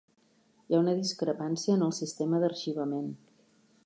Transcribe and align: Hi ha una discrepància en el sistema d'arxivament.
Hi 0.69 0.77
ha 0.77 0.79
una 0.83 0.95
discrepància 1.01 1.75
en 1.79 1.85
el 1.89 1.93
sistema 1.99 2.39
d'arxivament. 2.45 3.13